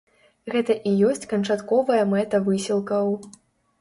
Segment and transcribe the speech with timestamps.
[0.53, 3.17] Гэта і ёсць канчатковая мэта высілкаў.